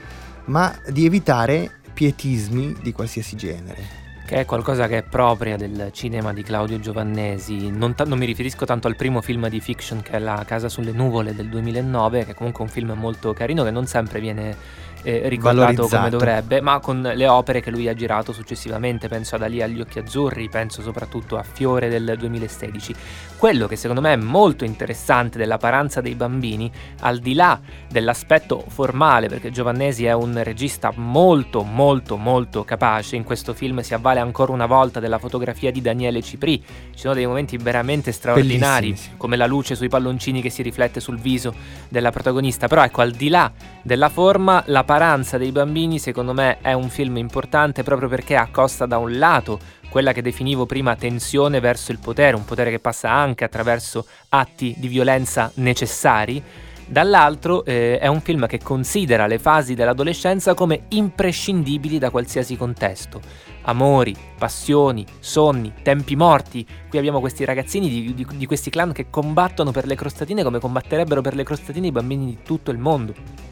[0.45, 6.33] ma di evitare pietismi di qualsiasi genere che è qualcosa che è propria del cinema
[6.33, 7.71] di Claudio Giovannesi.
[7.71, 10.69] Non, t- non, mi riferisco tanto al primo film di fiction che è La casa
[10.69, 14.55] sulle nuvole del 2009, che è comunque un film molto carino che non sempre viene
[15.03, 19.43] eh, ricordato come dovrebbe, ma con le opere che lui ha girato successivamente, penso ad
[19.43, 22.95] Ali agli occhi azzurri, penso soprattutto a Fiore del 2016.
[23.37, 26.69] Quello che secondo me è molto interessante della paranza dei bambini,
[27.01, 27.59] al di là
[27.89, 33.93] dell'aspetto formale, perché Giovannesi è un regista molto molto molto capace, in questo film si
[33.93, 38.95] avvale ancora una volta della fotografia di Daniele Cipri, ci sono dei momenti veramente straordinari,
[39.15, 41.53] come la luce sui palloncini che si riflette sul viso
[41.87, 46.57] della protagonista, però ecco al di là della forma, la paranza dei bambini secondo me
[46.61, 51.59] è un film importante proprio perché accosta da un lato quella che definivo prima tensione
[51.59, 56.41] verso il potere, un potere che passa anche attraverso atti di violenza necessari,
[56.87, 63.21] dall'altro eh, è un film che considera le fasi dell'adolescenza come imprescindibili da qualsiasi contesto.
[63.65, 66.65] Amori, passioni, sogni, tempi morti.
[66.89, 70.57] Qui abbiamo questi ragazzini di, di, di questi clan che combattono per le crostatine come
[70.57, 73.48] combatterebbero per le crostatine i bambini di tutto il mondo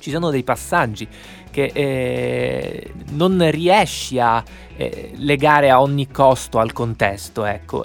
[0.00, 1.06] ci sono dei passaggi
[1.50, 4.42] che eh, non riesci a
[4.76, 7.84] eh, legare a ogni costo al contesto, ecco,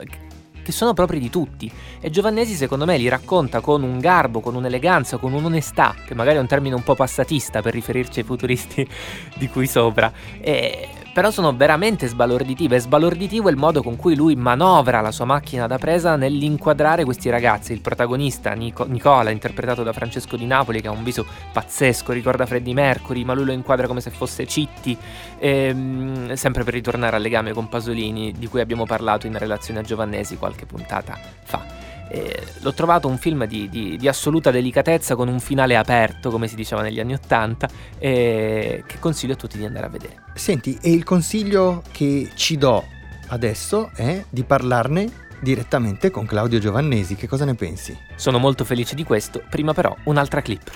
[0.63, 1.71] che sono propri di tutti.
[1.99, 6.37] E Giovannesi secondo me li racconta con un garbo, con un'eleganza, con un'onestà, che magari
[6.37, 8.87] è un termine un po' passatista per riferirci ai futuristi
[9.37, 10.11] di cui sopra.
[10.39, 12.75] E però sono veramente sbalorditive.
[12.75, 17.29] È sbalorditivo il modo con cui lui manovra la sua macchina da presa nell'inquadrare questi
[17.29, 17.71] ragazzi.
[17.71, 22.45] Il protagonista, Nico- Nicola, interpretato da Francesco Di Napoli, che ha un viso pazzesco, ricorda
[22.45, 24.97] Freddie Mercury, ma lui lo inquadra come se fosse Citti.
[25.39, 29.83] Ehm, sempre per ritornare al legame con Pasolini, di cui abbiamo parlato in relazione a
[29.83, 31.84] Giovannesi qualche puntata fa.
[32.07, 36.47] Eh, l'ho trovato un film di, di, di, assoluta delicatezza con un finale aperto, come
[36.47, 40.23] si diceva negli anni Ottanta, eh, che consiglio a tutti di andare a vedere.
[40.35, 42.83] Senti, e il consiglio che ci do
[43.29, 47.15] adesso è di parlarne direttamente con Claudio Giovannesi.
[47.15, 47.97] Che cosa ne pensi?
[48.15, 50.71] Sono molto felice di questo, prima però un'altra clip.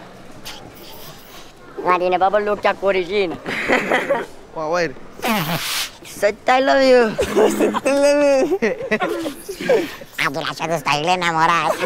[1.82, 3.38] Lasciati lavorare Guardi, proprio l'occhio a cuoricino.
[4.52, 4.94] Wow, wait.
[6.48, 7.14] I love you.
[10.16, 11.76] ah, ti lasciato stare innamorato.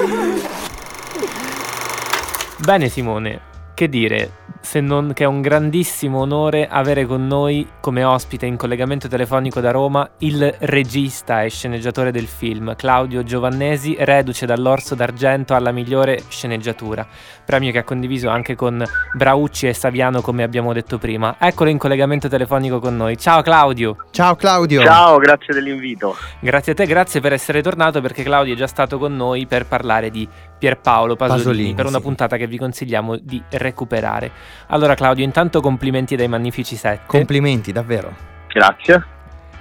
[2.59, 3.41] Bene Simone,
[3.75, 4.31] che dire,
[4.65, 9.61] se non che è un grandissimo onore avere con noi come ospite in collegamento telefonico
[9.61, 16.23] da Roma il regista e sceneggiatore del film, Claudio Giovannesi, reduce dall'Orso d'Argento alla migliore
[16.29, 17.07] sceneggiatura,
[17.45, 21.37] premio che ha condiviso anche con Braucci e Saviano come abbiamo detto prima.
[21.39, 23.19] Eccolo in collegamento telefonico con noi.
[23.19, 24.07] Ciao Claudio!
[24.13, 24.83] Ciao Claudio!
[24.83, 26.17] Ciao, grazie dell'invito.
[26.41, 29.67] Grazie a te, grazie per essere tornato perché Claudio è già stato con noi per
[29.67, 30.27] parlare di
[30.59, 32.03] Pierpaolo Pasolini, Pasolini per una sì.
[32.03, 34.31] puntata che vi consigliamo di recuperare.
[34.69, 37.03] Allora Claudio, intanto complimenti dai Magnifici 7.
[37.07, 38.15] Complimenti, davvero.
[38.49, 39.13] Grazie.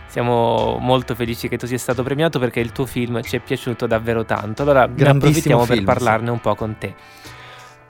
[0.07, 3.87] Siamo molto felici che tu sia stato premiato perché il tuo film ci è piaciuto
[3.87, 4.61] davvero tanto.
[4.61, 6.31] Allora ne approfittiamo film, per parlarne sì.
[6.31, 6.93] un po' con te.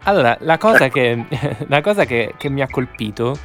[0.04, 1.26] Allora, la cosa che,
[1.68, 3.38] la cosa che, che mi ha colpito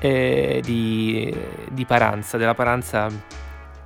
[0.00, 1.34] eh, di,
[1.70, 3.08] di Paranza, della Paranza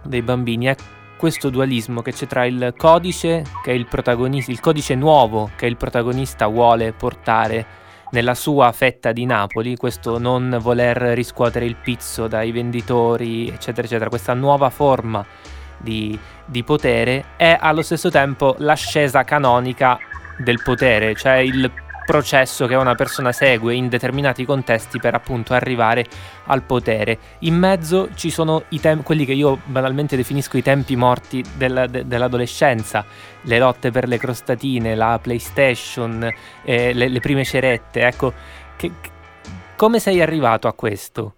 [0.02, 0.76] dei bambini, è
[1.16, 5.76] questo dualismo che c'è tra il codice che il protagonista, il codice nuovo che il
[5.76, 7.64] protagonista vuole portare
[8.14, 14.08] nella sua fetta di Napoli, questo non voler riscuotere il pizzo dai venditori, eccetera, eccetera,
[14.08, 15.26] questa nuova forma
[15.78, 19.98] di, di potere è allo stesso tempo l'ascesa canonica
[20.38, 21.68] del potere, cioè il
[22.04, 26.06] processo che una persona segue in determinati contesti per appunto arrivare
[26.46, 27.18] al potere.
[27.40, 32.06] In mezzo ci sono tem- quelli che io banalmente definisco i tempi morti del, de-
[32.06, 33.04] dell'adolescenza,
[33.42, 36.28] le lotte per le crostatine, la PlayStation,
[36.64, 38.02] eh, le-, le, prime cerette.
[38.02, 38.32] Ecco,
[38.76, 38.92] che-
[39.76, 41.34] come sei arrivato a questo?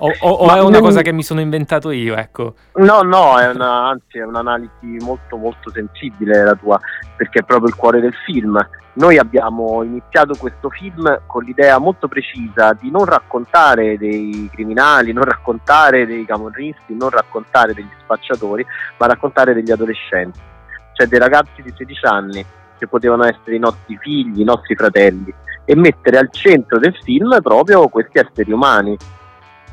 [0.00, 2.54] O, o- o è una non- cosa che mi sono inventato io, ecco.
[2.74, 6.78] No, no, è una, anzi è un'analisi molto molto sensibile la tua,
[7.16, 8.56] perché è proprio il cuore del film.
[8.94, 15.24] Noi abbiamo iniziato questo film con l'idea molto precisa di non raccontare dei criminali, non
[15.24, 18.64] raccontare dei camorristi, non raccontare degli spacciatori,
[18.98, 20.38] ma raccontare degli adolescenti,
[20.94, 22.44] cioè dei ragazzi di 16 anni
[22.76, 25.32] che potevano essere i nostri figli, i nostri fratelli,
[25.64, 28.96] e mettere al centro del film proprio questi esseri umani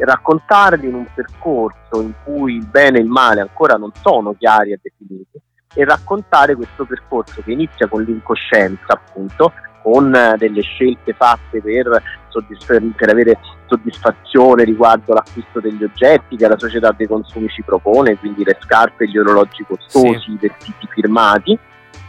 [0.03, 4.71] raccontarli in un percorso in cui il bene e il male ancora non sono chiari
[4.73, 5.39] e definiti
[5.73, 9.51] e raccontare questo percorso che inizia con l'incoscienza appunto
[9.84, 16.47] con eh, delle scelte fatte per, soddisf- per avere soddisfazione riguardo l'acquisto degli oggetti che
[16.47, 20.31] la società dei consumi ci propone, quindi le scarpe, gli orologi costosi, Sì.
[20.31, 21.58] i vestiti firmati.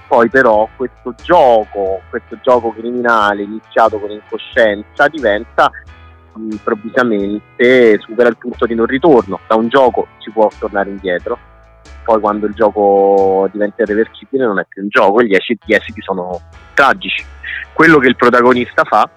[0.09, 5.71] Poi però questo gioco, questo gioco criminale iniziato con incoscienza diventa
[6.37, 9.41] improvvisamente supera il punto di non ritorno.
[9.47, 11.39] Da un gioco si può tornare indietro,
[12.05, 15.75] poi quando il gioco diventa irreversibile non è più un gioco e gli esiti, gli
[15.75, 16.41] esiti sono
[16.75, 17.25] tragici.
[17.73, 19.09] Quello che il protagonista fa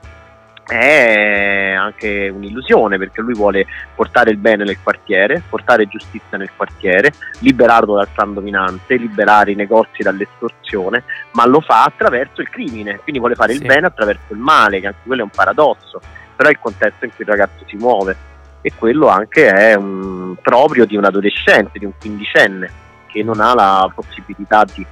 [0.65, 7.11] è anche un'illusione perché lui vuole portare il bene nel quartiere, portare giustizia nel quartiere,
[7.39, 13.19] liberarlo dal clan dominante, liberare i negozi dall'estorsione, ma lo fa attraverso il crimine, quindi
[13.19, 13.61] vuole fare Sì.
[13.61, 15.99] il bene attraverso il male, che anche quello è un paradosso,
[16.39, 18.15] però il contesto in cui il ragazzo si muove
[18.61, 22.71] e quello anche è un, proprio di un adolescente, di un quindicenne
[23.07, 24.85] che non ha la possibilità di,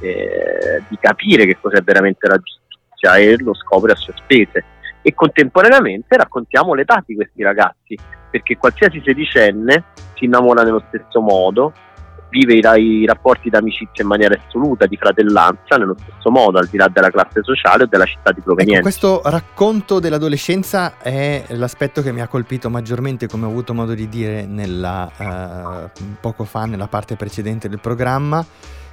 [0.00, 4.62] eh, di capire che cos'è veramente la giustizia e lo scopre a sue spese.
[5.00, 7.96] E contemporaneamente raccontiamo l'età di questi ragazzi
[8.30, 9.84] perché qualsiasi sedicenne
[10.16, 11.72] si innamora nello stesso modo
[12.30, 16.78] vive i, i rapporti d'amicizia in maniera assoluta, di fratellanza nello stesso modo, al di
[16.78, 18.82] là della classe sociale o della città di Ecco, provenienza.
[18.82, 24.08] questo racconto dell'adolescenza è l'aspetto che mi ha colpito maggiormente, come ho avuto modo di
[24.08, 25.90] dire nella, eh,
[26.20, 28.44] poco fa nella parte precedente del programma.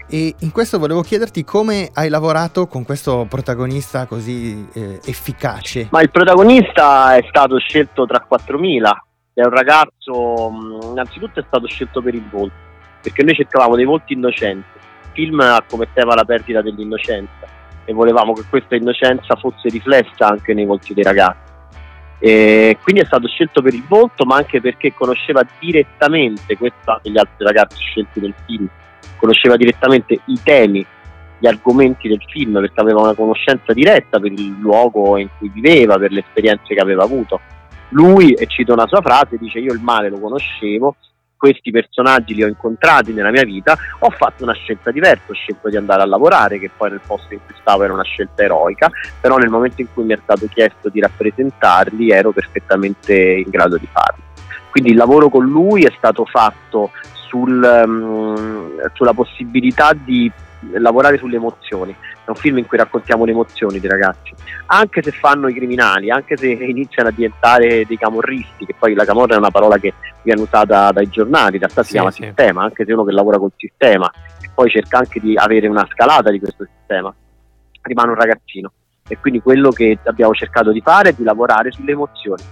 [0.10, 5.90] E in questo volevo chiederti come hai lavorato con questo protagonista così eh, efficace.
[5.92, 8.92] Ma il protagonista è stato scelto tra 4.000,
[9.34, 10.50] è un ragazzo,
[10.92, 12.56] innanzitutto è stato scelto per il volto,
[13.02, 14.78] perché noi cercavamo dei volti innocenti.
[15.14, 17.48] Il film commetteva la perdita dell'innocenza
[17.86, 21.46] e volevamo che questa innocenza fosse riflessa anche nei volti dei ragazzi.
[22.20, 27.18] E quindi è stato scelto per il volto, ma anche perché conosceva direttamente, questo gli
[27.18, 28.68] altri ragazzi scelti nel film,
[29.18, 30.86] conosceva direttamente i temi,
[31.40, 35.98] gli argomenti del film, perché aveva una conoscenza diretta per il luogo in cui viveva,
[35.98, 37.40] per le esperienze che aveva avuto.
[37.90, 40.96] Lui, e cito una sua frase, dice io il male lo conoscevo,
[41.38, 45.70] questi personaggi li ho incontrati nella mia vita, ho fatto una scelta diversa, ho scelto
[45.70, 48.90] di andare a lavorare, che poi nel posto in cui stavo era una scelta eroica,
[49.22, 53.78] però nel momento in cui mi è stato chiesto di rappresentarli ero perfettamente in grado
[53.78, 54.24] di farlo.
[54.70, 56.92] Quindi il lavoro con lui è stato fatto
[57.28, 60.32] sul, mm, sulla possibilità di
[60.72, 61.92] lavorare sulle emozioni.
[61.92, 64.34] È un film in cui raccontiamo le emozioni dei ragazzi,
[64.68, 69.06] anche se fanno i criminali, anche se iniziano a diventare dei camorristi, che poi la
[69.06, 69.94] camorra è una parola che
[70.24, 72.24] viene usata dai giornali, in realtà si Sì, chiama sì.
[72.24, 75.88] sistema, anche se uno che lavora col sistema e poi cerca anche di avere una
[75.90, 77.14] scalata di questo sistema,
[77.82, 78.72] rimane un ragazzino.
[79.08, 82.44] E quindi quello che abbiamo cercato di fare è di lavorare sulle emozioni,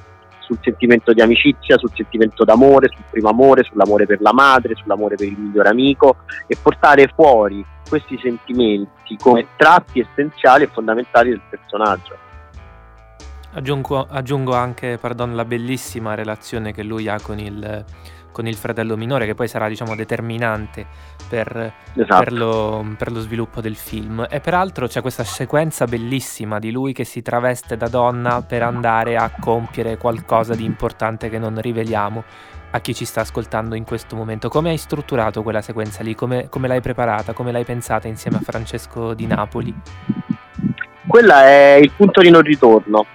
[0.45, 5.15] sul sentimento di amicizia, sul sentimento d'amore, sul primo amore, sull'amore per la madre, sull'amore
[5.15, 11.41] per il migliore amico e portare fuori questi sentimenti come tratti essenziali e fondamentali del
[11.49, 12.17] personaggio.
[13.53, 17.85] Aggiungo, aggiungo anche, pardon, la bellissima relazione che lui ha con il,
[18.35, 20.85] con il fratello minore, che poi sarà, diciamo, determinante
[21.29, 22.21] per, Esatto.
[22.21, 24.27] per lo, per lo sviluppo del film.
[24.29, 29.15] E peraltro c'è questa sequenza bellissima di lui che si traveste da donna per andare
[29.15, 32.25] a compiere qualcosa di importante che non riveliamo
[32.71, 34.49] a chi ci sta ascoltando in questo momento.
[34.49, 36.13] Come hai strutturato quella sequenza lì?
[36.13, 37.31] Come, come l'hai preparata?
[37.31, 39.73] Come l'hai pensata insieme a Francesco di Napoli?
[41.07, 43.05] Quella è il punto di non ritorno.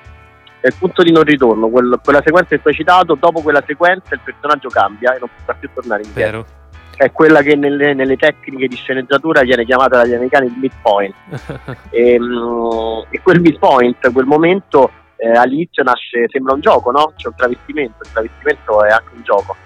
[0.61, 3.63] È il punto di non ritorno, quel- quella sequenza che tu hai citato, dopo quella
[3.67, 6.43] sequenza il personaggio cambia e non potrà più tornare indietro.
[6.43, 6.59] Vero?
[6.97, 11.15] È quella che nelle, nelle tecniche di sceneggiatura viene chiamata dagli americani il midpoint.
[11.89, 17.13] e, mm, e quel midpoint, quel momento eh, all'inizio nasce, sembra un gioco, no?
[17.17, 19.57] C'è un travestimento, il travestimento è anche un gioco.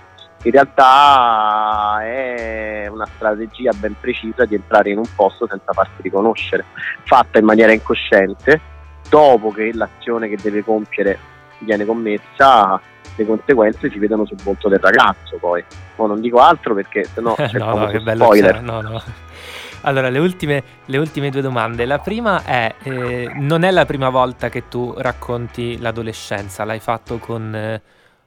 [0.44, 6.64] In realtà è una strategia ben precisa di entrare in un posto senza farsi riconoscere,
[7.04, 8.60] fatta in maniera incosciente,
[9.08, 11.18] dopo che l'azione che deve compiere
[11.58, 12.80] viene commessa,
[13.16, 15.64] le conseguenze si vedono sul volto del ragazzo poi.
[15.96, 18.62] Ma non dico altro perché sennò c'è no, no, che bello spoiler.
[18.62, 19.02] no, no.
[19.86, 21.84] Allora, le ultime, le ultime due domande.
[21.84, 27.18] La prima è, eh, non è la prima volta che tu racconti l'adolescenza, l'hai fatto
[27.18, 27.82] con, eh,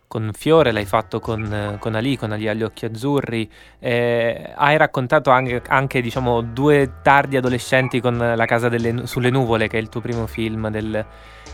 [0.08, 5.30] con Fiore, l'hai fatto con, con Ali, con Ali agli occhi azzurri, eh, hai raccontato
[5.32, 9.90] anche, anche diciamo, due tardi adolescenti con La casa delle, sulle nuvole, che è il
[9.90, 11.06] tuo primo film del,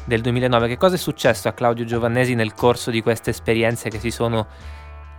[0.05, 0.67] del 2009.
[0.67, 4.47] Che cosa è successo a Claudio Giovannesi nel corso di queste esperienze che si sono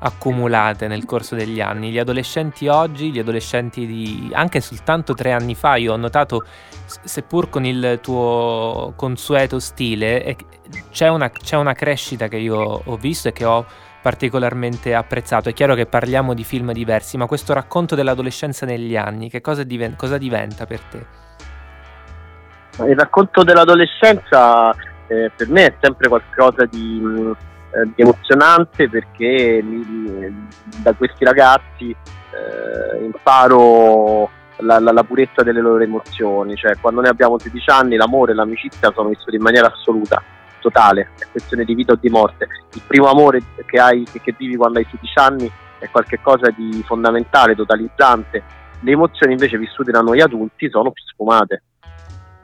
[0.04, 1.90] accumulate nel corso degli anni.
[1.90, 6.44] Gli adolescenti oggi, gli adolescenti di anche soltanto tre anni fa, io ho notato,
[6.84, 10.36] seppur con il tuo consueto stile,
[10.90, 13.64] c'è una, c'è una crescita che io ho visto e che ho
[14.02, 15.48] particolarmente apprezzato.
[15.48, 19.62] È chiaro che parliamo di film diversi, ma questo racconto dell'adolescenza negli anni, che cosa,
[19.62, 21.06] diven- cosa diventa per te?
[22.86, 24.74] Il racconto dell'adolescenza
[25.06, 27.00] eh, per me è sempre qualcosa di
[27.74, 30.48] eh, emozionante perché mi,
[30.82, 37.10] da questi ragazzi eh, imparo la, la, la, purezza delle loro emozioni, cioè quando noi
[37.10, 40.22] abbiamo 16 anni l'amore e l'amicizia sono vissuti in maniera assoluta,
[40.60, 42.46] totale, è questione di vita o di morte.
[42.74, 47.54] Il primo amore che, hai, che vivi quando hai 16 anni è qualcosa di fondamentale,
[47.54, 48.42] totalizzante.
[48.80, 51.62] Le emozioni invece vissute da noi adulti sono più sfumate.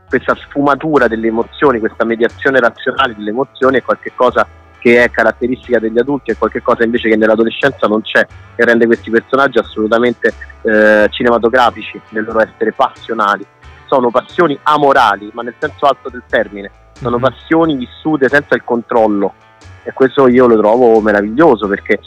[0.08, 4.46] Questa sfumatura delle emozioni, questa mediazione razionale delle emozioni è qualcosa
[4.80, 8.26] che è caratteristica degli adulti, è qualcosa invece che nell'adolescenza non c'è,
[8.56, 13.46] che rende questi personaggi assolutamente eh, cinematografici nel loro essere passionali.
[13.86, 17.24] Sono passioni amorali, ma nel senso alto del termine, sono mm-hmm.
[17.24, 19.34] passioni vissute senza il controllo
[19.82, 22.00] e questo io lo trovo meraviglioso perché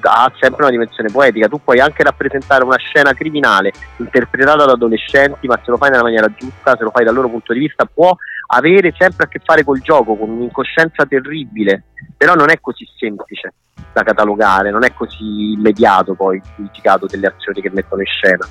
[0.00, 1.48] ha sempre una dimensione poetica.
[1.48, 6.02] Tu puoi anche rappresentare una scena criminale interpretata da adolescenti, ma se lo fai nella
[6.02, 8.14] maniera giusta, se lo fai dal loro punto di vista, può
[8.46, 11.84] avere sempre a che fare col gioco, con un'incoscienza terribile,
[12.16, 13.52] però non è così semplice
[13.92, 18.46] da catalogare, non è così immediato poi il significato delle azioni che mettono in scena.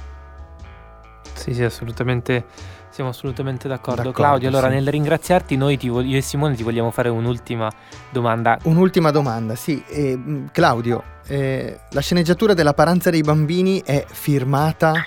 [1.34, 2.46] Sì, sì, assolutamente.
[2.90, 4.04] Siamo assolutamente d'accordo.
[4.04, 4.76] d'accordo Claudio, allora sì.
[4.76, 7.70] nel ringraziarti noi ti, io e Simone ti vogliamo fare un'ultima
[8.10, 8.58] domanda.
[8.64, 9.84] Un'ultima domanda, sì.
[9.86, 15.06] Eh, Claudio, eh, la sceneggiatura della Paranza dei bambini è firmata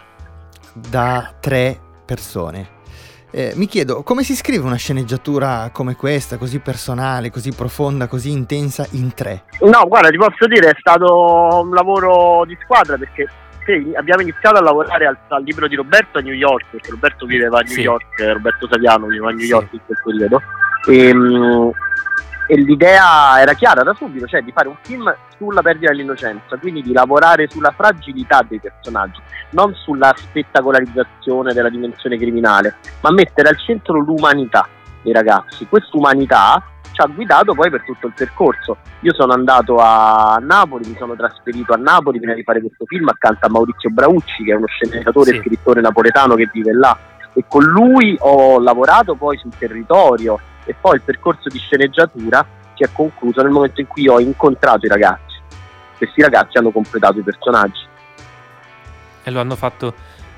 [0.75, 2.77] da tre persone.
[3.31, 8.31] Eh, mi chiedo come si scrive una sceneggiatura come questa, così personale, così profonda, così
[8.31, 9.45] intensa in tre?
[9.61, 13.29] No, guarda, ti posso dire, è stato un lavoro di squadra perché
[13.67, 17.27] sì, abbiamo iniziato a lavorare al, al, libro di Roberto a New York, perché Roberto
[17.27, 17.83] viveva a New sì.
[17.83, 20.43] York, Roberto Saviano viveva a New York in quel periodo.
[20.87, 21.71] E, ehm,
[22.51, 26.81] e l'idea era chiara da subito, cioè di fare un film sulla perdita dell'innocenza, quindi
[26.81, 29.21] di lavorare sulla fragilità dei personaggi,
[29.51, 34.67] non sulla spettacolarizzazione della dimensione criminale, ma mettere al centro l'umanità
[35.03, 35.67] dei ragazzi.
[35.69, 38.79] Quest'umanità ci ha guidato poi per tutto il percorso.
[39.01, 43.09] Io sono andato a Napoli, mi sono trasferito a Napoli prima di fare questo film
[43.09, 46.97] accanto a Maurizio Braucci, che è uno sceneggiatore e scrittore napoletano che vive là.
[47.35, 52.83] E con lui ho lavorato poi sul territorio, e poi il percorso di sceneggiatura si
[52.83, 55.37] è concluso nel momento in cui ho incontrato i ragazzi.
[55.97, 57.87] Questi ragazzi hanno completato i personaggi.
[59.25, 59.95] E lo hanno fatto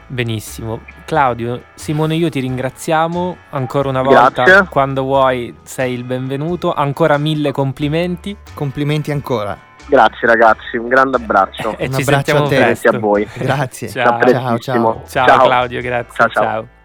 [0.07, 0.81] benissimo.
[1.05, 4.45] Claudio, Simone, io ti ringraziamo ancora una volta.
[4.45, 4.69] Grazie.
[4.69, 6.73] Quando vuoi sei il benvenuto.
[6.73, 8.37] Ancora mille complimenti.
[8.55, 9.59] Complimenti ancora.
[9.87, 11.77] Grazie ragazzi, un grande abbraccio.
[11.77, 12.57] e un ci abbraccio sentiamo a te.
[12.57, 12.89] presto.
[12.89, 13.29] a voi.
[13.35, 13.89] Grazie.
[13.89, 14.21] Ciao.
[14.21, 15.03] Ciao, ciao.
[15.07, 15.45] Ciao, Ciao.
[15.45, 16.15] Claudio, grazie.
[16.15, 16.43] Ciao, ciao.
[16.45, 16.80] ciao.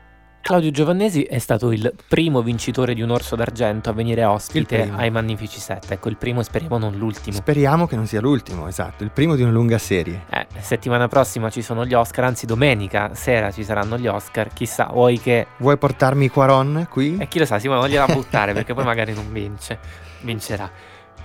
[0.45, 5.09] Claudio Giovannesi è stato il primo vincitore di un orso d'argento a venire ospite ai
[5.09, 5.95] Magnifici 7.
[5.95, 7.35] Ecco, il primo speriamo non l'ultimo.
[7.35, 10.25] Speriamo che non sia l'ultimo, esatto, il primo di una lunga serie.
[10.29, 14.49] Eh, settimana prossima ci sono gli Oscar, anzi domenica sera ci saranno gli Oscar.
[14.53, 15.47] Chissà, vuoi che...
[15.57, 17.17] Vuoi portarmi Quaron qui?
[17.17, 19.79] E eh, chi lo sa, Simone non gliela buttare perché poi magari non vince.
[20.21, 20.69] Vincerà.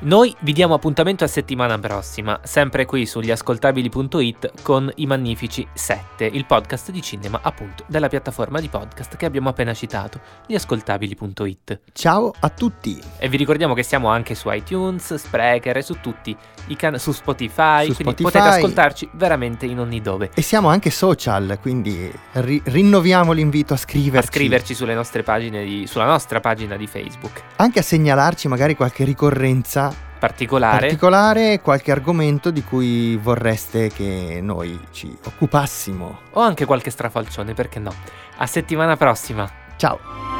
[0.03, 6.24] Noi vi diamo appuntamento a settimana prossima, sempre qui sugli ascoltabili.it con i Magnifici 7,
[6.24, 11.80] il podcast di cinema appunto della piattaforma di podcast che abbiamo appena citato, gliascoltabili.it.
[11.92, 12.98] Ciao a tutti!
[13.18, 16.34] E vi ricordiamo che siamo anche su iTunes, Sprecher e su tutti
[16.68, 18.22] i canali, su Spotify, Su quindi Spotify.
[18.22, 20.30] potete ascoltarci veramente in ogni dove.
[20.32, 24.28] E siamo anche social, quindi ri- rinnoviamo l'invito a A scriverci.
[24.28, 27.42] scriverci sulle nostre pagine di, sulla nostra pagina di Facebook.
[27.57, 29.88] Anche a segnalarci magari qualche ricorrenza
[30.21, 30.81] Particolare.
[30.81, 36.18] particolare, qualche argomento di cui vorreste che noi ci occupassimo.
[36.33, 37.93] o anche qualche strafalcione, perché no?
[38.37, 39.51] A settimana prossima.
[39.77, 40.39] Ciao!